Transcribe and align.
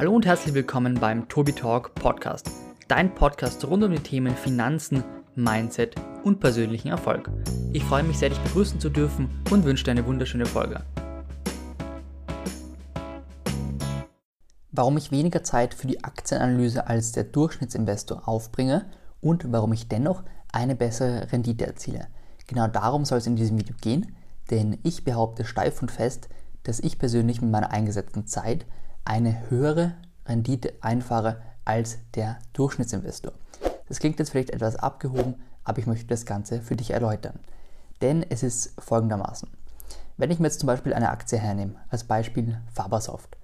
Hallo 0.00 0.14
und 0.14 0.24
herzlich 0.24 0.54
willkommen 0.54 0.94
beim 0.98 1.28
Tobi 1.28 1.52
Talk 1.52 1.94
Podcast, 1.94 2.50
dein 2.88 3.14
Podcast 3.14 3.62
rund 3.66 3.84
um 3.84 3.90
die 3.90 3.98
Themen 3.98 4.34
Finanzen, 4.34 5.04
Mindset 5.34 5.94
und 6.24 6.40
persönlichen 6.40 6.88
Erfolg. 6.88 7.30
Ich 7.74 7.84
freue 7.84 8.02
mich 8.02 8.16
sehr, 8.16 8.30
dich 8.30 8.38
begrüßen 8.38 8.80
zu 8.80 8.88
dürfen 8.88 9.28
und 9.50 9.66
wünsche 9.66 9.84
dir 9.84 9.90
eine 9.90 10.06
wunderschöne 10.06 10.46
Folge. 10.46 10.86
Warum 14.72 14.96
ich 14.96 15.10
weniger 15.10 15.42
Zeit 15.42 15.74
für 15.74 15.86
die 15.86 16.02
Aktienanalyse 16.02 16.86
als 16.86 17.12
der 17.12 17.24
Durchschnittsinvestor 17.24 18.26
aufbringe 18.26 18.86
und 19.20 19.52
warum 19.52 19.74
ich 19.74 19.88
dennoch 19.88 20.22
eine 20.50 20.76
bessere 20.76 21.30
Rendite 21.30 21.66
erziele. 21.66 22.06
Genau 22.46 22.68
darum 22.68 23.04
soll 23.04 23.18
es 23.18 23.26
in 23.26 23.36
diesem 23.36 23.58
Video 23.58 23.76
gehen, 23.78 24.16
denn 24.50 24.78
ich 24.82 25.04
behaupte 25.04 25.44
steif 25.44 25.82
und 25.82 25.90
fest, 25.90 26.30
dass 26.62 26.80
ich 26.80 26.98
persönlich 26.98 27.42
mit 27.42 27.50
meiner 27.50 27.70
eingesetzten 27.70 28.26
Zeit 28.26 28.64
eine 29.04 29.50
höhere 29.50 29.94
Rendite 30.26 30.74
einfahre 30.80 31.40
als 31.64 31.98
der 32.14 32.38
Durchschnittsinvestor. 32.52 33.32
Das 33.88 33.98
klingt 33.98 34.18
jetzt 34.18 34.30
vielleicht 34.30 34.50
etwas 34.50 34.76
abgehoben, 34.76 35.34
aber 35.64 35.78
ich 35.78 35.86
möchte 35.86 36.06
das 36.06 36.26
Ganze 36.26 36.62
für 36.62 36.76
dich 36.76 36.90
erläutern. 36.90 37.38
Denn 38.00 38.24
es 38.28 38.42
ist 38.42 38.80
folgendermaßen. 38.80 39.48
Wenn 40.16 40.30
ich 40.30 40.38
mir 40.38 40.46
jetzt 40.46 40.60
zum 40.60 40.66
Beispiel 40.66 40.94
eine 40.94 41.10
Aktie 41.10 41.38
hernehme, 41.38 41.74
als 41.88 42.04
Beispiel 42.04 42.60
Fabersoft 42.72 43.36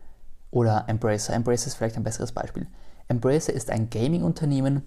oder 0.50 0.84
Embracer, 0.88 1.32
Embracer 1.32 1.68
ist 1.68 1.74
vielleicht 1.74 1.96
ein 1.96 2.04
besseres 2.04 2.32
Beispiel. 2.32 2.66
Embracer 3.08 3.52
ist 3.52 3.70
ein 3.70 3.90
Gaming-Unternehmen 3.90 4.82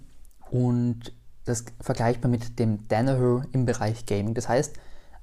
und 0.50 1.12
das 1.44 1.64
vergleichbar 1.80 2.30
mit 2.30 2.58
dem 2.58 2.86
Danaher 2.88 3.44
im 3.52 3.64
Bereich 3.64 4.06
Gaming. 4.06 4.34
Das 4.34 4.48
heißt, 4.48 4.76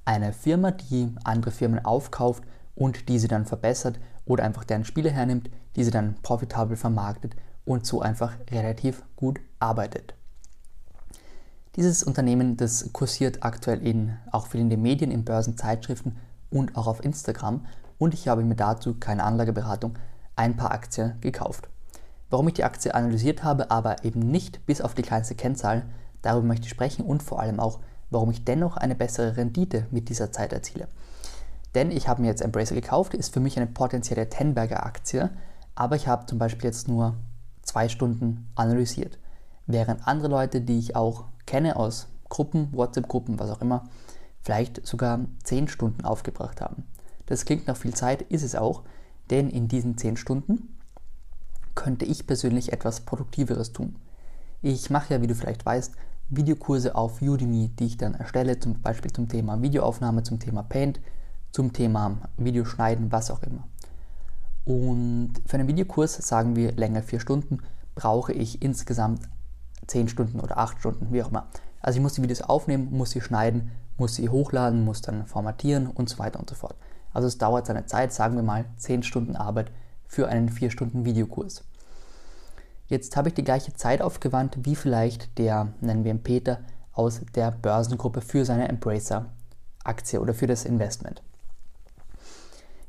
eine 0.04 0.32
Firma, 0.32 0.70
die 0.70 1.14
andere 1.24 1.50
Firmen 1.50 1.84
aufkauft 1.84 2.44
und 2.74 3.08
diese 3.08 3.28
dann 3.28 3.44
verbessert 3.44 3.98
oder 4.28 4.44
einfach 4.44 4.64
deren 4.64 4.84
Spiele 4.84 5.10
hernimmt, 5.10 5.50
diese 5.74 5.90
dann 5.90 6.14
profitabel 6.22 6.76
vermarktet 6.76 7.34
und 7.64 7.86
so 7.86 8.00
einfach 8.00 8.34
relativ 8.50 9.02
gut 9.16 9.40
arbeitet. 9.58 10.14
Dieses 11.76 12.02
Unternehmen, 12.02 12.56
das 12.56 12.92
kursiert 12.92 13.42
aktuell 13.42 13.84
in, 13.86 14.16
auch 14.32 14.48
viel 14.48 14.60
in 14.60 14.70
den 14.70 14.82
Medien, 14.82 15.10
in 15.10 15.24
Börsenzeitschriften 15.24 16.16
und 16.50 16.76
auch 16.76 16.86
auf 16.86 17.04
Instagram 17.04 17.66
und 17.98 18.14
ich 18.14 18.28
habe 18.28 18.44
mir 18.44 18.54
dazu 18.54 18.94
keine 18.94 19.24
Anlageberatung 19.24 19.98
ein 20.36 20.56
paar 20.56 20.72
Aktien 20.72 21.14
gekauft. 21.20 21.68
Warum 22.30 22.48
ich 22.48 22.54
die 22.54 22.64
Aktie 22.64 22.94
analysiert 22.94 23.42
habe, 23.42 23.70
aber 23.70 24.04
eben 24.04 24.20
nicht 24.20 24.64
bis 24.66 24.80
auf 24.80 24.94
die 24.94 25.02
kleinste 25.02 25.34
Kennzahl, 25.34 25.84
darüber 26.22 26.46
möchte 26.46 26.66
ich 26.66 26.70
sprechen 26.70 27.04
und 27.04 27.22
vor 27.22 27.40
allem 27.40 27.58
auch, 27.58 27.80
warum 28.10 28.30
ich 28.30 28.44
dennoch 28.44 28.76
eine 28.76 28.94
bessere 28.94 29.36
Rendite 29.36 29.86
mit 29.90 30.08
dieser 30.08 30.30
Zeit 30.30 30.52
erziele. 30.52 30.88
Denn 31.74 31.90
ich 31.90 32.08
habe 32.08 32.22
mir 32.22 32.28
jetzt 32.28 32.42
Embracer 32.42 32.74
gekauft, 32.74 33.14
ist 33.14 33.32
für 33.32 33.40
mich 33.40 33.56
eine 33.56 33.66
potenzielle 33.66 34.28
Tenberger 34.28 34.84
Aktie, 34.84 35.30
aber 35.74 35.96
ich 35.96 36.08
habe 36.08 36.26
zum 36.26 36.38
Beispiel 36.38 36.64
jetzt 36.64 36.88
nur 36.88 37.14
zwei 37.62 37.88
Stunden 37.88 38.48
analysiert. 38.54 39.18
Während 39.66 40.06
andere 40.06 40.28
Leute, 40.28 40.60
die 40.60 40.78
ich 40.78 40.96
auch 40.96 41.24
kenne 41.46 41.76
aus 41.76 42.08
Gruppen, 42.28 42.68
WhatsApp-Gruppen, 42.72 43.38
was 43.38 43.50
auch 43.50 43.60
immer, 43.60 43.84
vielleicht 44.40 44.86
sogar 44.86 45.20
zehn 45.44 45.68
Stunden 45.68 46.04
aufgebracht 46.04 46.60
haben. 46.60 46.84
Das 47.26 47.44
klingt 47.44 47.66
nach 47.66 47.76
viel 47.76 47.94
Zeit, 47.94 48.22
ist 48.22 48.42
es 48.42 48.54
auch, 48.54 48.82
denn 49.30 49.50
in 49.50 49.68
diesen 49.68 49.98
zehn 49.98 50.16
Stunden 50.16 50.78
könnte 51.74 52.06
ich 52.06 52.26
persönlich 52.26 52.72
etwas 52.72 53.00
Produktiveres 53.00 53.72
tun. 53.72 53.96
Ich 54.62 54.90
mache 54.90 55.14
ja, 55.14 55.22
wie 55.22 55.26
du 55.26 55.34
vielleicht 55.34 55.64
weißt, 55.64 55.92
Videokurse 56.30 56.94
auf 56.94 57.22
Udemy, 57.22 57.68
die 57.78 57.86
ich 57.86 57.96
dann 57.96 58.14
erstelle, 58.14 58.58
zum 58.58 58.80
Beispiel 58.80 59.12
zum 59.12 59.28
Thema 59.28 59.62
Videoaufnahme, 59.62 60.22
zum 60.22 60.40
Thema 60.40 60.62
Paint, 60.62 61.00
zum 61.52 61.72
Thema 61.72 62.18
Videoschneiden, 62.36 63.10
was 63.12 63.30
auch 63.30 63.42
immer. 63.42 63.66
Und 64.64 65.32
für 65.46 65.56
einen 65.56 65.68
Videokurs, 65.68 66.14
sagen 66.16 66.56
wir 66.56 66.72
länger 66.72 67.02
vier 67.02 67.20
Stunden, 67.20 67.58
brauche 67.94 68.32
ich 68.32 68.62
insgesamt 68.62 69.28
zehn 69.86 70.08
Stunden 70.08 70.40
oder 70.40 70.58
acht 70.58 70.78
Stunden, 70.78 71.12
wie 71.12 71.22
auch 71.22 71.30
immer. 71.30 71.46
Also 71.80 71.98
ich 71.98 72.02
muss 72.02 72.14
die 72.14 72.22
Videos 72.22 72.42
aufnehmen, 72.42 72.90
muss 72.90 73.10
sie 73.10 73.20
schneiden, 73.20 73.70
muss 73.96 74.14
sie 74.14 74.28
hochladen, 74.28 74.84
muss 74.84 75.00
dann 75.00 75.26
formatieren 75.26 75.86
und 75.86 76.08
so 76.08 76.18
weiter 76.18 76.38
und 76.38 76.48
so 76.50 76.54
fort. 76.54 76.76
Also 77.12 77.26
es 77.28 77.38
dauert 77.38 77.66
seine 77.66 77.86
Zeit, 77.86 78.12
sagen 78.12 78.36
wir 78.36 78.42
mal 78.42 78.66
zehn 78.76 79.02
Stunden 79.02 79.36
Arbeit 79.36 79.72
für 80.06 80.28
einen 80.28 80.48
vier 80.48 80.70
Stunden 80.70 81.04
Videokurs. 81.04 81.64
Jetzt 82.86 83.16
habe 83.16 83.28
ich 83.28 83.34
die 83.34 83.44
gleiche 83.44 83.74
Zeit 83.74 84.00
aufgewandt 84.00 84.58
wie 84.62 84.76
vielleicht 84.76 85.38
der, 85.38 85.68
nennen 85.80 86.04
wir 86.04 86.10
ihn 86.10 86.22
Peter, 86.22 86.60
aus 86.92 87.20
der 87.34 87.50
Börsengruppe 87.50 88.20
für 88.20 88.44
seine 88.44 88.68
Embracer-Aktie 88.68 90.20
oder 90.20 90.34
für 90.34 90.46
das 90.46 90.64
Investment. 90.64 91.22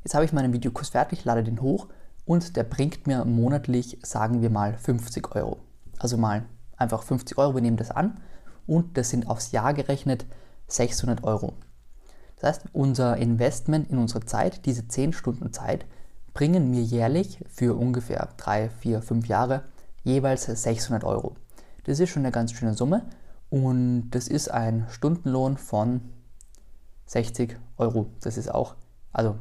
Jetzt 0.10 0.16
habe 0.16 0.26
ich 0.26 0.34
meinen 0.34 0.54
Videokurs 0.54 0.90
fertig, 0.90 1.24
lade 1.24 1.44
den 1.44 1.62
hoch 1.62 1.88
und 2.26 2.56
der 2.56 2.64
bringt 2.64 3.06
mir 3.06 3.26
monatlich, 3.26 4.00
sagen 4.02 4.42
wir 4.42 4.50
mal, 4.50 4.76
50 4.76 5.36
Euro. 5.36 5.60
Also 6.00 6.18
mal 6.18 6.46
einfach 6.78 7.04
50 7.04 7.38
Euro, 7.38 7.54
wir 7.54 7.62
nehmen 7.62 7.78
das 7.78 7.92
an 7.92 8.20
und 8.66 8.98
das 8.98 9.12
sind 9.12 9.30
aufs 9.30 9.52
Jahr 9.52 9.76
gerechnet 9.76 10.26
600 10.66 11.24
Euro. 11.24 11.54
Das 12.38 12.50
heißt, 12.50 12.66
unser 12.74 13.18
Investment 13.18 13.92
in 13.92 14.00
unsere 14.00 14.26
Zeit, 14.26 14.66
diese 14.66 14.88
10 14.88 15.14
Stunden 15.14 15.54
Zeit, 15.54 15.86
bringen 16.34 16.72
mir 16.72 16.82
jährlich 16.82 17.46
für 17.48 17.76
ungefähr 17.76 18.30
3, 18.38 18.72
4, 18.72 19.04
5 19.04 19.28
Jahre 19.28 19.66
jeweils 20.04 20.46
600 20.46 21.04
Euro. 21.04 21.36
Das 21.84 22.00
ist 22.00 22.10
schon 22.10 22.24
eine 22.24 22.32
ganz 22.32 22.54
schöne 22.54 22.74
Summe 22.74 23.06
und 23.52 24.10
das 24.10 24.28
ist 24.28 24.50
ein 24.50 24.88
Stundenlohn 24.90 25.58
von 25.58 26.02
60 27.06 27.60
Euro. 27.78 28.08
Das 28.22 28.38
ist 28.38 28.52
auch, 28.52 28.74
also 29.14 29.36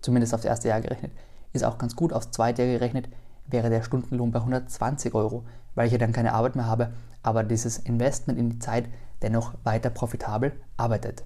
zumindest 0.00 0.34
aufs 0.34 0.44
erste 0.44 0.68
Jahr 0.68 0.80
gerechnet, 0.80 1.12
ist 1.52 1.64
auch 1.64 1.78
ganz 1.78 1.96
gut. 1.96 2.12
Aufs 2.12 2.30
zweite 2.30 2.62
Jahr 2.62 2.78
gerechnet 2.78 3.08
wäre 3.46 3.70
der 3.70 3.82
Stundenlohn 3.82 4.30
bei 4.30 4.40
120 4.40 5.14
Euro, 5.14 5.44
weil 5.74 5.86
ich 5.86 5.92
ja 5.92 5.98
dann 5.98 6.12
keine 6.12 6.34
Arbeit 6.34 6.56
mehr 6.56 6.66
habe, 6.66 6.92
aber 7.22 7.44
dieses 7.44 7.78
Investment 7.78 8.38
in 8.38 8.50
die 8.50 8.58
Zeit 8.58 8.88
dennoch 9.22 9.54
weiter 9.64 9.90
profitabel 9.90 10.52
arbeitet. 10.76 11.24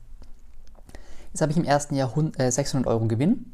Jetzt 1.32 1.40
habe 1.40 1.52
ich 1.52 1.58
im 1.58 1.64
ersten 1.64 1.94
Jahr 1.94 2.12
600 2.12 2.86
äh, 2.86 2.90
Euro 2.90 3.06
Gewinn 3.06 3.52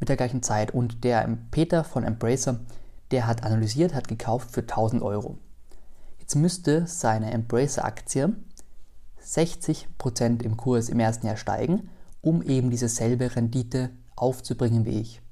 mit 0.00 0.08
der 0.08 0.16
gleichen 0.16 0.42
Zeit 0.42 0.72
und 0.72 1.04
der 1.04 1.28
Peter 1.50 1.84
von 1.84 2.04
Embracer, 2.04 2.60
der 3.10 3.26
hat 3.26 3.44
analysiert, 3.44 3.94
hat 3.94 4.08
gekauft 4.08 4.50
für 4.50 4.62
1000 4.62 5.02
Euro. 5.02 5.38
Jetzt 6.18 6.34
müsste 6.34 6.86
seine 6.86 7.30
Embracer-Aktie 7.30 8.34
60% 9.22 10.42
im 10.42 10.56
Kurs 10.56 10.88
im 10.88 10.98
ersten 10.98 11.26
Jahr 11.26 11.36
steigen, 11.36 11.90
um 12.20 12.42
eben 12.42 12.70
dieselbe 12.70 13.36
Rendite 13.36 13.90
aufzubringen 14.16 14.84
wie 14.84 15.00
ich. 15.00 15.22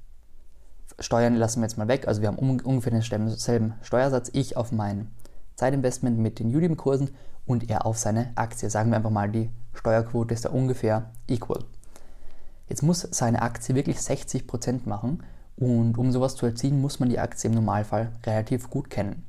Steuern 0.99 1.35
lassen 1.35 1.61
wir 1.61 1.67
jetzt 1.67 1.77
mal 1.77 1.87
weg, 1.87 2.07
also 2.07 2.21
wir 2.21 2.27
haben 2.27 2.37
ungefähr 2.37 2.91
denselben 2.91 3.73
Steuersatz. 3.81 4.29
Ich 4.33 4.57
auf 4.57 4.71
mein 4.71 5.09
Zeitinvestment 5.55 6.17
mit 6.17 6.39
den 6.39 6.55
Udemy-Kursen 6.55 7.09
und 7.45 7.69
er 7.69 7.85
auf 7.85 7.97
seine 7.97 8.31
Aktie. 8.35 8.69
Sagen 8.69 8.91
wir 8.91 8.97
einfach 8.97 9.09
mal, 9.09 9.29
die 9.29 9.49
Steuerquote 9.73 10.33
ist 10.33 10.45
da 10.45 10.49
ungefähr 10.49 11.11
equal. 11.27 11.63
Jetzt 12.67 12.83
muss 12.83 13.07
seine 13.11 13.41
Aktie 13.41 13.75
wirklich 13.75 13.97
60% 13.97 14.81
machen 14.87 15.23
und 15.57 15.97
um 15.97 16.11
sowas 16.11 16.35
zu 16.35 16.45
erzielen, 16.45 16.81
muss 16.81 16.99
man 16.99 17.09
die 17.09 17.19
Aktie 17.19 17.49
im 17.49 17.55
Normalfall 17.55 18.11
relativ 18.25 18.69
gut 18.69 18.89
kennen. 18.89 19.23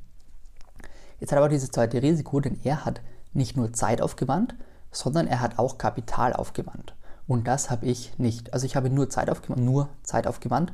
Jetzt 1.19 1.31
hat 1.31 1.37
aber 1.37 1.49
dieses 1.49 1.71
zweite 1.71 2.01
Risiko, 2.01 2.39
denn 2.39 2.59
er 2.63 2.85
hat 2.85 3.01
nicht 3.33 3.57
nur 3.57 3.73
Zeit 3.73 4.01
aufgewandt, 4.01 4.55
sondern 4.91 5.27
er 5.27 5.41
hat 5.41 5.59
auch 5.59 5.77
Kapital 5.77 6.33
aufgewandt. 6.33 6.95
Und 7.33 7.47
das 7.47 7.71
habe 7.71 7.87
ich 7.87 8.13
nicht. 8.19 8.53
Also 8.53 8.67
ich 8.67 8.75
habe 8.75 8.91
nur 8.91 9.09
Zeit 9.09 9.27
aufgewandt, 9.27 9.65
nur 9.65 9.89
Zeit 10.03 10.27
aufgewandt 10.27 10.71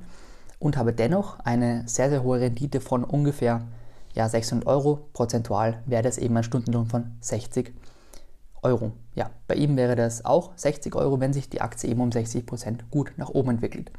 und 0.60 0.76
habe 0.76 0.92
dennoch 0.92 1.40
eine 1.40 1.88
sehr, 1.88 2.10
sehr 2.10 2.22
hohe 2.22 2.42
Rendite 2.42 2.82
von 2.82 3.06
ungefähr 3.06 3.62
ja, 4.14 4.28
600 4.28 4.68
Euro. 4.68 5.08
Prozentual 5.14 5.82
wäre 5.86 6.04
das 6.04 6.18
eben 6.18 6.36
ein 6.36 6.44
Stundenlohn 6.44 6.86
von 6.86 7.12
60 7.22 7.74
Euro. 8.62 8.92
Ja, 9.16 9.30
bei 9.48 9.56
ihm 9.56 9.78
wäre 9.78 9.96
das 9.96 10.26
auch 10.26 10.52
60 10.58 10.96
Euro, 10.96 11.22
wenn 11.22 11.32
sich 11.32 11.50
die 11.50 11.62
Aktie 11.62 11.90
eben 11.90 12.02
um 12.02 12.12
60 12.12 12.46
Prozent 12.46 12.92
gut 12.92 13.14
nach 13.16 13.30
oben 13.30 13.52
entwickelt. 13.52 13.90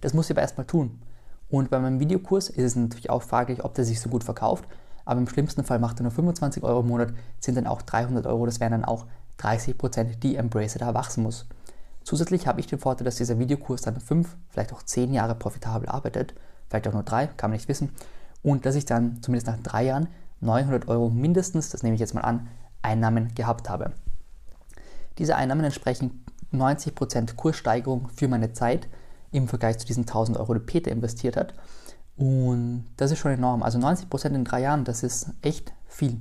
Das 0.00 0.14
muss 0.14 0.30
ich 0.30 0.30
aber 0.30 0.40
erstmal 0.40 0.66
tun. 0.66 0.98
Und 1.50 1.68
bei 1.68 1.78
meinem 1.78 2.00
Videokurs 2.00 2.48
ist 2.48 2.64
es 2.64 2.76
natürlich 2.76 3.10
auch 3.10 3.24
fraglich, 3.24 3.62
ob 3.62 3.74
der 3.74 3.84
sich 3.84 4.00
so 4.00 4.08
gut 4.08 4.24
verkauft. 4.24 4.64
Aber 5.04 5.20
im 5.20 5.28
schlimmsten 5.28 5.64
Fall 5.64 5.80
macht 5.80 6.00
er 6.00 6.04
nur 6.04 6.12
25 6.12 6.62
Euro 6.62 6.80
im 6.80 6.88
Monat, 6.88 7.12
sind 7.40 7.56
dann 7.56 7.66
auch 7.66 7.82
300 7.82 8.24
Euro. 8.26 8.46
Das 8.46 8.58
wären 8.58 8.72
dann 8.72 8.86
auch 8.86 9.04
30 9.36 9.76
Prozent, 9.76 10.22
die 10.22 10.36
Embracer 10.36 10.78
da 10.78 10.94
wachsen 10.94 11.22
muss. 11.22 11.44
Zusätzlich 12.06 12.46
habe 12.46 12.60
ich 12.60 12.68
den 12.68 12.78
Vorteil, 12.78 13.04
dass 13.04 13.16
dieser 13.16 13.40
Videokurs 13.40 13.82
dann 13.82 13.98
fünf, 13.98 14.36
vielleicht 14.50 14.72
auch 14.72 14.84
zehn 14.84 15.12
Jahre 15.12 15.34
profitabel 15.34 15.88
arbeitet, 15.88 16.34
vielleicht 16.68 16.86
auch 16.86 16.92
nur 16.92 17.02
drei, 17.02 17.26
kann 17.26 17.50
man 17.50 17.56
nicht 17.56 17.66
wissen, 17.66 17.90
und 18.44 18.64
dass 18.64 18.76
ich 18.76 18.84
dann 18.84 19.20
zumindest 19.22 19.48
nach 19.48 19.58
drei 19.60 19.86
Jahren 19.86 20.06
900 20.40 20.86
Euro 20.86 21.10
mindestens, 21.10 21.70
das 21.70 21.82
nehme 21.82 21.94
ich 21.94 22.00
jetzt 22.00 22.14
mal 22.14 22.20
an, 22.20 22.46
Einnahmen 22.80 23.34
gehabt 23.34 23.68
habe. 23.68 23.90
Diese 25.18 25.34
Einnahmen 25.34 25.64
entsprechen 25.64 26.24
90% 26.52 27.34
Kurssteigerung 27.34 28.08
für 28.14 28.28
meine 28.28 28.52
Zeit 28.52 28.86
im 29.32 29.48
Vergleich 29.48 29.78
zu 29.78 29.86
diesen 29.86 30.02
1000 30.02 30.38
Euro, 30.38 30.54
die 30.54 30.60
Peter 30.60 30.92
investiert 30.92 31.36
hat. 31.36 31.54
Und 32.16 32.84
das 32.98 33.10
ist 33.10 33.18
schon 33.18 33.32
enorm. 33.32 33.64
Also 33.64 33.80
90% 33.80 34.26
in 34.26 34.44
drei 34.44 34.60
Jahren, 34.60 34.84
das 34.84 35.02
ist 35.02 35.30
echt 35.42 35.72
viel. 35.88 36.20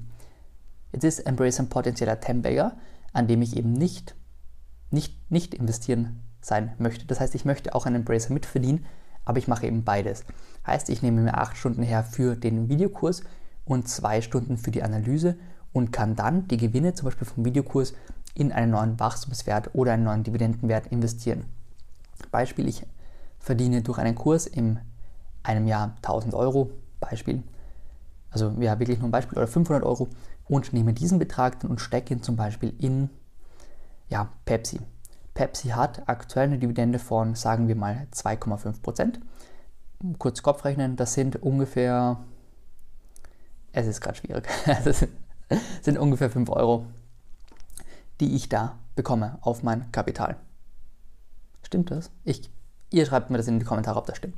Jetzt 0.94 1.04
ist 1.04 1.20
Embrace 1.20 1.60
ein 1.60 1.70
potenzieller 1.70 2.20
Tempbagger, 2.20 2.76
an 3.14 3.28
dem 3.28 3.44
ich 3.44 3.56
eben 3.56 3.74
nicht 3.74 4.16
nicht, 4.96 5.30
nicht 5.30 5.54
investieren 5.54 6.22
sein 6.42 6.74
möchte. 6.80 7.06
Das 7.06 7.20
heißt, 7.20 7.36
ich 7.36 7.46
möchte 7.46 7.76
auch 7.76 7.86
einen 7.86 7.98
Embracer 7.98 8.34
mitverdienen, 8.34 8.86
aber 9.26 9.38
ich 9.38 9.48
mache 9.48 9.68
eben 9.68 9.84
beides. 9.84 10.26
Heißt, 10.66 10.90
ich 10.90 11.04
nehme 11.04 11.22
mir 11.22 11.38
acht 11.38 11.58
Stunden 11.58 11.84
her 11.84 12.04
für 12.04 12.36
den 12.36 12.70
Videokurs 12.70 13.22
und 13.66 13.88
zwei 13.88 14.22
Stunden 14.22 14.58
für 14.58 14.72
die 14.72 14.84
Analyse 14.84 15.36
und 15.74 15.92
kann 15.92 16.16
dann 16.16 16.48
die 16.48 16.58
Gewinne 16.58 16.94
zum 16.94 17.06
Beispiel 17.06 17.28
vom 17.28 17.46
Videokurs 17.46 17.94
in 18.34 18.52
einen 18.52 18.72
neuen 18.72 19.00
Wachstumswert 19.00 19.72
oder 19.74 19.94
einen 19.94 20.04
neuen 20.04 20.24
Dividendenwert 20.24 20.88
investieren. 20.88 21.46
Beispiel, 22.32 22.68
ich 22.68 22.86
verdiene 23.40 23.82
durch 23.82 23.98
einen 23.98 24.16
Kurs 24.16 24.48
in 24.48 24.80
einem 25.44 25.68
Jahr 25.68 25.96
1000 25.98 26.34
Euro, 26.34 26.72
Beispiel, 27.00 27.44
also 28.30 28.52
ja 28.60 28.80
wirklich 28.80 29.00
nur 29.00 29.10
ein 29.10 29.12
Beispiel, 29.12 29.38
oder 29.38 29.48
500 29.48 29.84
Euro 29.84 30.08
und 30.48 30.74
nehme 30.74 30.94
diesen 30.94 31.20
Betrag 31.20 31.60
dann 31.60 31.72
und 31.72 31.82
stecke 31.82 32.14
ihn 32.14 32.24
zum 32.24 32.36
Beispiel 32.36 32.74
in 32.80 33.10
ja, 34.10 34.30
Pepsi. 34.46 34.80
Pepsi 35.34 35.70
hat 35.70 36.08
aktuell 36.08 36.48
eine 36.48 36.58
Dividende 36.58 37.00
von, 37.00 37.36
sagen 37.36 37.68
wir 37.68 37.76
mal, 37.76 38.08
2,5 38.14 38.82
Prozent. 38.82 39.20
Kurz 40.18 40.42
Kopf 40.42 40.64
rechnen, 40.66 40.96
das 40.96 41.14
sind 41.14 41.42
ungefähr, 41.42 42.18
es 43.72 43.88
ist 43.88 44.02
gerade 44.02 44.18
schwierig, 44.18 44.48
das 44.84 45.06
sind 45.82 45.98
ungefähr 45.98 46.30
5 46.30 46.50
Euro, 46.50 46.86
die 48.20 48.36
ich 48.36 48.50
da 48.50 48.78
bekomme 48.96 49.38
auf 49.42 49.64
mein 49.64 49.92
Kapital. 49.92 50.38
Stimmt 51.64 51.92
das? 51.92 52.12
Ich, 52.24 52.50
ihr 52.92 53.06
schreibt 53.06 53.30
mir 53.30 53.38
das 53.38 53.48
in 53.48 53.60
die 53.60 53.66
Kommentare, 53.66 53.98
ob 53.98 54.06
das 54.06 54.18
stimmt. 54.18 54.38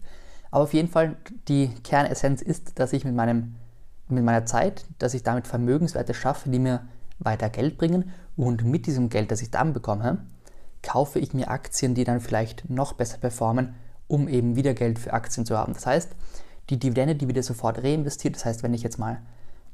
Aber 0.50 0.64
auf 0.64 0.74
jeden 0.74 0.88
Fall, 0.88 1.18
die 1.48 1.70
Kernessenz 1.84 2.42
ist, 2.42 2.80
dass 2.80 2.94
ich 2.94 3.04
mit, 3.04 3.14
meinem, 3.14 3.56
mit 4.08 4.24
meiner 4.24 4.46
Zeit, 4.46 4.86
dass 4.98 5.14
ich 5.14 5.24
damit 5.24 5.48
Vermögenswerte 5.48 6.14
schaffe, 6.14 6.50
die 6.50 6.60
mir 6.60 6.88
weiter 7.20 7.50
Geld 7.50 7.78
bringen. 7.78 8.12
Und 8.36 8.64
mit 8.64 8.86
diesem 8.86 9.10
Geld, 9.10 9.32
das 9.32 9.42
ich 9.42 9.52
dann 9.52 9.74
bekomme, 9.74 10.26
kaufe 10.84 11.20
ich 11.20 11.34
mir 11.34 11.50
Aktien, 11.50 11.96
die 11.96 12.04
dann 12.04 12.22
vielleicht 12.22 12.70
noch 12.70 12.94
besser 12.94 13.18
performen, 13.18 13.76
um 14.08 14.28
eben 14.28 14.56
wieder 14.56 14.74
Geld 14.74 15.00
für 15.00 15.14
Aktien 15.14 15.46
zu 15.46 15.58
haben. 15.58 15.74
Das 15.74 15.86
heißt, 15.86 16.16
die 16.70 16.80
Dividende, 16.80 17.16
die 17.16 17.28
wieder 17.28 17.44
sofort 17.44 17.84
reinvestiert, 17.84 18.36
das 18.36 18.46
heißt, 18.46 18.64
wenn 18.64 18.74
ich 18.74 18.84
jetzt 18.84 19.00
mal 19.00 19.22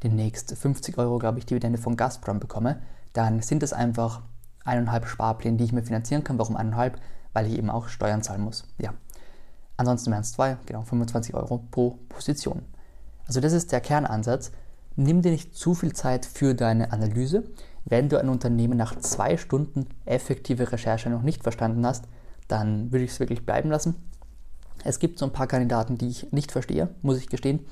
demnächst 0.04 0.56
50 0.56 0.98
Euro, 0.98 1.18
glaube 1.19 1.40
ich, 1.40 1.45
Dividende 1.45 1.80
von 1.80 1.95
Gazprom 1.95 2.40
bekomme, 2.40 2.81
dann 3.13 3.42
sind 3.42 3.63
das 3.63 3.74
einfach 3.74 4.22
eineinhalb 4.66 5.07
Sparpläne, 5.07 5.57
die 5.57 5.63
ich 5.66 5.74
mir 5.74 5.84
finanzieren 5.84 6.24
kann. 6.24 6.39
Warum 6.39 6.56
eineinhalb? 6.56 7.00
Weil 7.34 7.48
ich 7.48 7.57
eben 7.57 7.69
auch 7.69 7.88
Steuern 7.88 8.22
zahlen 8.22 8.42
muss. 8.42 8.66
Ja. 8.78 8.94
Ansonsten 9.78 10.12
wären 10.12 10.22
es 10.22 10.34
zwei, 10.34 10.57
genau 10.66 10.84
25 10.84 11.34
Euro 11.34 11.66
pro 11.72 12.00
Position. 12.10 12.63
Also 13.25 13.39
das 13.39 13.54
ist 13.54 13.72
der 13.72 13.81
Kernansatz. 13.81 14.51
Nimm 14.95 15.22
dir 15.22 15.31
nicht 15.31 15.56
zu 15.56 15.74
viel 15.74 15.94
Zeit 15.94 16.25
für 16.25 16.54
deine 16.54 16.92
Analyse. 16.92 17.44
Wenn 17.86 18.10
du 18.10 18.19
ein 18.19 18.30
Unternehmen 18.30 18.78
nach 18.78 18.98
zwei 19.00 19.38
Stunden 19.38 19.88
effektive 20.06 20.72
Recherche 20.72 21.10
noch 21.10 21.24
nicht 21.24 21.44
verstanden 21.44 21.86
hast, 21.86 22.06
dann 22.48 22.92
würde 22.92 23.06
ich 23.06 23.12
es 23.12 23.19
wirklich 23.19 23.45
bleiben 23.45 23.69
lassen. 23.69 23.95
Es 24.84 25.00
gibt 25.00 25.18
so 25.19 25.25
ein 25.25 25.34
paar 25.34 25.48
Kandidaten, 25.48 25.98
die 25.98 26.10
ich 26.10 26.31
nicht 26.31 26.51
verstehe, 26.51 26.90
muss 27.01 27.18
ich 27.18 27.30
gestehen. 27.30 27.66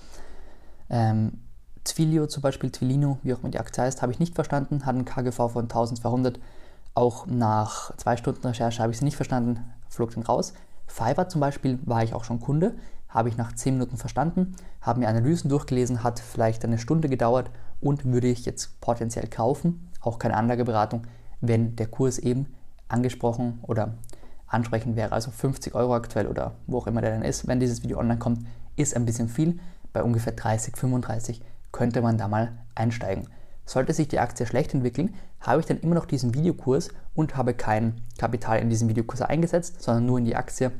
Ähm, 0.89 1.39
Twilio 1.83 2.27
zum 2.27 2.41
Beispiel, 2.41 2.71
Twilino, 2.71 3.19
wie 3.23 3.33
auch 3.33 3.39
immer 3.39 3.49
die 3.49 3.59
Aktie 3.59 3.83
heißt, 3.83 4.01
habe 4.01 4.11
ich 4.11 4.19
nicht 4.19 4.35
verstanden, 4.35 4.85
hat 4.85 4.95
ein 4.95 5.05
KGV 5.05 5.51
von 5.51 5.63
1200. 5.63 6.39
Auch 6.93 7.25
nach 7.27 7.95
zwei 7.97 8.17
Stunden 8.17 8.45
Recherche 8.45 8.81
habe 8.81 8.91
ich 8.91 8.99
sie 8.99 9.05
nicht 9.05 9.15
verstanden, 9.15 9.59
flog 9.89 10.13
dann 10.13 10.23
raus. 10.23 10.53
Fiverr 10.87 11.29
zum 11.29 11.41
Beispiel 11.41 11.79
war 11.85 12.03
ich 12.03 12.13
auch 12.13 12.23
schon 12.23 12.39
Kunde, 12.39 12.75
habe 13.11 13.29
ich 13.29 13.37
nach 13.37 13.53
10 13.53 13.75
Minuten 13.75 13.97
verstanden, 13.97 14.55
habe 14.81 15.01
mir 15.01 15.07
Analysen 15.07 15.49
durchgelesen, 15.49 16.03
hat 16.03 16.19
vielleicht 16.19 16.65
eine 16.65 16.79
Stunde 16.79 17.09
gedauert 17.09 17.51
und 17.79 18.05
würde 18.05 18.27
ich 18.27 18.45
jetzt 18.45 18.81
potenziell 18.81 19.27
kaufen, 19.27 19.89
auch 19.99 20.17
keine 20.17 20.35
Anlageberatung, 20.35 21.03
wenn 21.41 21.75
der 21.75 21.87
Kurs 21.87 22.17
eben 22.17 22.47
angesprochen 22.87 23.59
oder 23.63 23.93
ansprechend 24.47 24.95
wäre. 24.95 25.11
Also 25.11 25.31
50 25.31 25.75
Euro 25.75 25.95
aktuell 25.95 26.27
oder 26.27 26.53
wo 26.67 26.77
auch 26.79 26.87
immer 26.87 27.01
der 27.01 27.11
dann 27.11 27.23
ist, 27.23 27.47
wenn 27.47 27.59
dieses 27.59 27.83
Video 27.83 27.99
online 27.99 28.19
kommt, 28.19 28.45
ist 28.75 28.95
ein 28.95 29.05
bisschen 29.05 29.29
viel. 29.29 29.59
Bei 29.93 30.03
ungefähr 30.03 30.33
30, 30.33 30.75
35 30.77 31.41
könnte 31.71 32.01
man 32.01 32.17
da 32.17 32.27
mal 32.27 32.53
einsteigen. 32.75 33.27
Sollte 33.65 33.93
sich 33.93 34.07
die 34.07 34.19
Aktie 34.19 34.45
schlecht 34.45 34.73
entwickeln, 34.73 35.13
habe 35.39 35.59
ich 35.59 35.65
dann 35.65 35.79
immer 35.79 35.95
noch 35.95 36.05
diesen 36.05 36.33
Videokurs 36.33 36.89
und 37.15 37.35
habe 37.37 37.53
kein 37.53 38.01
Kapital 38.17 38.59
in 38.59 38.69
diesen 38.69 38.89
Videokurs 38.89 39.21
eingesetzt, 39.21 39.81
sondern 39.81 40.05
nur 40.05 40.17
in 40.17 40.25
die 40.25 40.35
Aktie. 40.35 40.71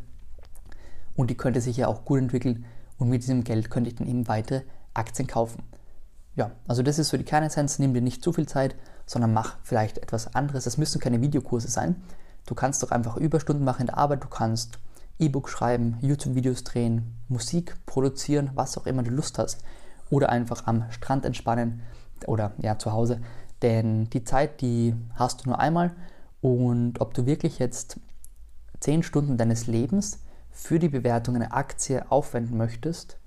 Und 1.16 1.30
die 1.30 1.38
könnte 1.38 1.62
sich 1.62 1.78
ja 1.78 1.88
auch 1.88 2.06
gut 2.06 2.20
entwickeln 2.20 2.66
und 2.98 3.10
mit 3.10 3.24
diesem 3.24 3.44
Geld 3.44 3.70
könnte 3.70 3.90
ich 3.90 3.96
dann 3.96 4.08
eben 4.08 4.28
weitere 4.28 4.62
Aktien 4.94 5.28
kaufen. 5.28 5.64
Ja, 6.36 6.52
also 6.68 6.82
das 6.84 7.00
ist 7.00 7.10
so 7.10 7.18
die 7.18 7.24
Kernessenz. 7.24 7.80
Nimm 7.80 7.94
dir 7.94 8.02
nicht 8.02 8.24
zu 8.24 8.32
viel 8.32 8.48
Zeit, 8.48 8.76
sondern 9.06 9.34
mach 9.34 9.58
vielleicht 9.64 9.98
etwas 9.98 10.34
anderes. 10.34 10.64
Das 10.64 10.78
müssen 10.78 11.02
keine 11.02 11.22
Videokurse 11.22 11.68
sein. 11.68 12.02
Du 12.46 12.56
kannst 12.56 12.82
doch 12.84 12.92
einfach 12.92 13.18
Überstunden 13.18 13.66
machen 13.66 13.82
in 13.82 13.88
der 13.88 13.98
Arbeit. 13.98 14.24
Du 14.24 14.30
kannst 14.30 14.80
E-Book 15.20 15.50
schreiben, 15.50 15.98
YouTube-Videos 16.02 16.64
drehen, 16.64 17.16
Musik 17.28 17.76
produzieren, 17.86 18.52
was 18.56 18.78
auch 18.78 18.86
immer 18.86 19.04
du 19.04 19.12
Lust 19.12 19.38
hast. 19.40 19.64
Oder 20.10 20.30
einfach 20.30 20.68
am 20.68 20.86
Strand 20.92 21.26
entspannen 21.26 21.82
oder 22.28 22.54
ja 22.60 22.78
zu 22.78 22.92
Hause. 22.92 23.22
Denn 23.62 24.10
die 24.10 24.24
Zeit, 24.24 24.62
die 24.62 24.96
hast 25.16 25.46
du 25.46 25.50
nur 25.50 25.60
einmal. 25.60 25.92
Und 26.42 27.02
ob 27.02 27.14
du 27.14 27.26
wirklich 27.26 27.60
jetzt 27.60 28.00
10 28.80 29.04
Stunden 29.04 29.38
deines 29.38 29.68
Lebens 29.68 30.20
für 30.52 30.80
die 30.80 30.90
Bewertung 30.90 31.36
einer 31.36 31.54
Aktie 31.54 32.10
aufwenden 32.12 32.58
möchtest, 32.58 33.18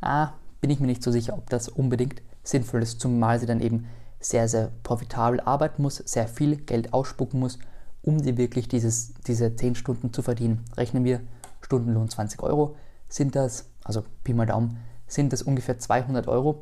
ah, 0.00 0.32
bin 0.60 0.70
ich 0.70 0.80
mir 0.80 0.86
nicht 0.86 1.02
so 1.02 1.10
sicher, 1.10 1.34
ob 1.34 1.50
das 1.50 1.68
unbedingt 1.68 2.22
sinnvoll 2.42 2.82
ist, 2.82 3.00
zumal 3.00 3.38
sie 3.38 3.46
dann 3.46 3.60
eben 3.60 3.86
sehr, 4.20 4.48
sehr 4.48 4.70
profitabel 4.82 5.40
arbeiten 5.40 5.82
muss, 5.82 5.96
sehr 5.96 6.28
viel 6.28 6.56
Geld 6.56 6.92
ausspucken 6.92 7.38
muss, 7.38 7.58
um 8.02 8.22
dir 8.22 8.36
wirklich 8.36 8.68
dieses, 8.68 9.14
diese 9.26 9.54
10 9.54 9.74
Stunden 9.74 10.12
zu 10.12 10.22
verdienen. 10.22 10.64
Rechnen 10.76 11.04
wir 11.04 11.20
Stundenlohn 11.60 12.08
20 12.08 12.42
Euro, 12.42 12.76
sind 13.08 13.36
das, 13.36 13.66
also 13.84 14.04
Pi 14.24 14.34
mal 14.34 14.46
Daumen, 14.46 14.78
sind 15.06 15.32
das 15.32 15.42
ungefähr 15.42 15.78
200 15.78 16.26
Euros. 16.28 16.56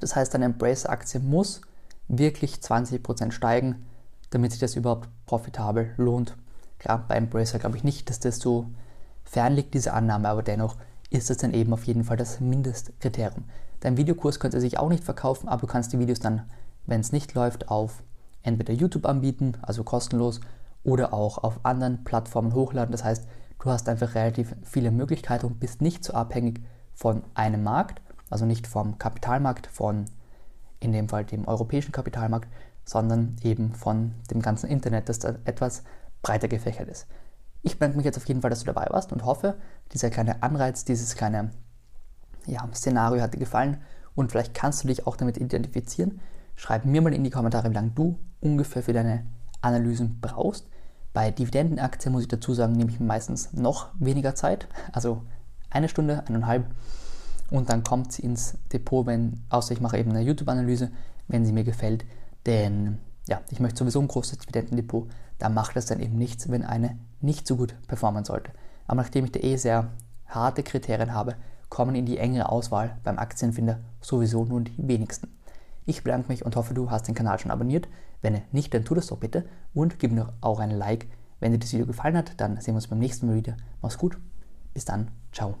Das 0.00 0.16
heißt, 0.16 0.34
eine 0.34 0.46
Embracer-Aktie 0.46 1.20
muss 1.20 1.60
wirklich 2.08 2.54
20% 2.56 3.32
steigen, 3.32 3.86
damit 4.30 4.52
sich 4.52 4.60
das 4.60 4.76
überhaupt 4.76 5.08
profitabel 5.26 5.94
lohnt. 5.96 6.36
Klar, 6.78 7.04
bei 7.06 7.14
Embracer 7.14 7.58
glaube 7.58 7.76
ich 7.76 7.84
nicht, 7.84 8.10
dass 8.10 8.18
das 8.18 8.38
so 8.38 8.66
fern 9.32 9.54
liegt, 9.54 9.72
diese 9.72 9.94
Annahme, 9.94 10.28
aber 10.28 10.42
dennoch 10.42 10.76
ist 11.08 11.30
es 11.30 11.38
dann 11.38 11.54
eben 11.54 11.72
auf 11.72 11.84
jeden 11.84 12.04
Fall 12.04 12.18
das 12.18 12.38
Mindestkriterium. 12.40 13.44
Dein 13.80 13.96
Videokurs 13.96 14.38
könnte 14.38 14.60
sich 14.60 14.78
auch 14.78 14.90
nicht 14.90 15.04
verkaufen, 15.04 15.48
aber 15.48 15.62
du 15.62 15.66
kannst 15.66 15.92
die 15.92 15.98
Videos 15.98 16.20
dann, 16.20 16.42
wenn 16.84 17.00
es 17.00 17.12
nicht 17.12 17.32
läuft, 17.32 17.68
auf 17.68 18.02
entweder 18.42 18.74
YouTube 18.74 19.06
anbieten, 19.06 19.54
also 19.62 19.84
kostenlos, 19.84 20.40
oder 20.84 21.14
auch 21.14 21.38
auf 21.38 21.64
anderen 21.64 22.04
Plattformen 22.04 22.54
hochladen. 22.54 22.92
Das 22.92 23.04
heißt, 23.04 23.26
du 23.58 23.70
hast 23.70 23.88
einfach 23.88 24.14
relativ 24.14 24.54
viele 24.64 24.90
Möglichkeiten 24.90 25.46
und 25.46 25.60
bist 25.60 25.80
nicht 25.80 26.04
so 26.04 26.12
abhängig 26.12 26.60
von 26.92 27.22
einem 27.34 27.62
Markt, 27.62 28.02
also 28.28 28.44
nicht 28.44 28.66
vom 28.66 28.98
Kapitalmarkt, 28.98 29.66
von 29.66 30.04
in 30.80 30.92
dem 30.92 31.08
Fall 31.08 31.24
dem 31.24 31.48
europäischen 31.48 31.92
Kapitalmarkt, 31.92 32.48
sondern 32.84 33.36
eben 33.42 33.72
von 33.74 34.12
dem 34.30 34.42
ganzen 34.42 34.68
Internet, 34.68 35.08
das 35.08 35.20
da 35.20 35.36
etwas 35.44 35.84
breiter 36.20 36.48
gefächert 36.48 36.88
ist. 36.88 37.06
Ich 37.62 37.74
bedanke 37.74 37.96
mich 37.96 38.04
jetzt 38.04 38.16
auf 38.16 38.26
jeden 38.26 38.40
Fall, 38.40 38.50
dass 38.50 38.60
du 38.60 38.66
dabei 38.66 38.86
warst 38.90 39.12
und 39.12 39.24
hoffe, 39.24 39.56
dieser 39.92 40.10
kleine 40.10 40.42
Anreiz, 40.42 40.84
dieses 40.84 41.14
kleine 41.14 41.50
ja, 42.46 42.68
Szenario 42.74 43.22
hat 43.22 43.34
dir 43.34 43.38
gefallen 43.38 43.78
und 44.14 44.30
vielleicht 44.30 44.54
kannst 44.54 44.82
du 44.82 44.88
dich 44.88 45.06
auch 45.06 45.16
damit 45.16 45.38
identifizieren. 45.38 46.20
Schreib 46.56 46.84
mir 46.84 47.00
mal 47.00 47.14
in 47.14 47.24
die 47.24 47.30
Kommentare, 47.30 47.70
wie 47.70 47.74
lange 47.74 47.92
du 47.92 48.18
ungefähr 48.40 48.82
für 48.82 48.92
deine 48.92 49.26
Analysen 49.60 50.20
brauchst. 50.20 50.66
Bei 51.12 51.30
Dividendenaktien 51.30 52.12
muss 52.12 52.22
ich 52.22 52.28
dazu 52.28 52.52
sagen, 52.54 52.72
nehme 52.72 52.90
ich 52.90 52.98
meistens 52.98 53.52
noch 53.52 53.90
weniger 53.98 54.34
Zeit, 54.34 54.66
also 54.92 55.22
eine 55.70 55.88
Stunde, 55.88 56.24
eineinhalb 56.26 56.66
und 57.50 57.68
dann 57.68 57.84
kommt 57.84 58.12
sie 58.12 58.22
ins 58.22 58.56
Depot, 58.72 59.06
wenn, 59.06 59.44
außer 59.50 59.72
ich 59.72 59.80
mache 59.80 59.98
eben 59.98 60.10
eine 60.10 60.22
YouTube-Analyse, 60.22 60.90
wenn 61.28 61.44
sie 61.44 61.52
mir 61.52 61.64
gefällt, 61.64 62.04
denn 62.46 62.98
ja, 63.28 63.40
ich 63.50 63.60
möchte 63.60 63.78
sowieso 63.78 64.00
ein 64.00 64.08
großes 64.08 64.38
Dividendendepot, 64.38 65.08
da 65.42 65.48
macht 65.48 65.76
es 65.76 65.86
dann 65.86 65.98
eben 65.98 66.16
nichts, 66.16 66.48
wenn 66.50 66.64
eine 66.64 66.96
nicht 67.20 67.48
so 67.48 67.56
gut 67.56 67.74
performen 67.88 68.24
sollte. 68.24 68.52
Aber 68.86 69.02
nachdem 69.02 69.24
ich 69.24 69.32
da 69.32 69.40
eh 69.40 69.56
sehr 69.56 69.88
harte 70.28 70.62
Kriterien 70.62 71.12
habe, 71.12 71.34
kommen 71.68 71.96
in 71.96 72.06
die 72.06 72.18
engere 72.18 72.48
Auswahl 72.48 72.96
beim 73.02 73.18
Aktienfinder 73.18 73.80
sowieso 74.00 74.44
nur 74.44 74.60
die 74.60 74.74
wenigsten. 74.76 75.36
Ich 75.84 76.04
bedanke 76.04 76.28
mich 76.28 76.44
und 76.44 76.54
hoffe, 76.54 76.74
du 76.74 76.92
hast 76.92 77.08
den 77.08 77.16
Kanal 77.16 77.40
schon 77.40 77.50
abonniert. 77.50 77.88
Wenn 78.20 78.40
nicht, 78.52 78.72
dann 78.72 78.84
tu 78.84 78.94
das 78.94 79.08
doch 79.08 79.18
bitte 79.18 79.44
und 79.74 79.98
gib 79.98 80.12
mir 80.12 80.32
auch 80.40 80.60
ein 80.60 80.70
Like. 80.70 81.08
Wenn 81.40 81.50
dir 81.50 81.58
das 81.58 81.72
Video 81.72 81.86
gefallen 81.86 82.16
hat, 82.16 82.40
dann 82.40 82.60
sehen 82.60 82.74
wir 82.74 82.76
uns 82.76 82.86
beim 82.86 83.00
nächsten 83.00 83.26
Mal 83.26 83.34
wieder. 83.34 83.56
Mach's 83.80 83.98
gut. 83.98 84.18
Bis 84.74 84.84
dann. 84.84 85.08
Ciao. 85.32 85.56